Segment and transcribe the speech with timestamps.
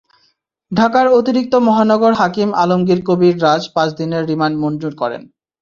[0.71, 5.21] ঢাকার অতিরিক্ত মহানগর হাকিম আলমগীর কবীর রাজ পাঁচ দিনের রিমান্ড মঞ্জুর করেন।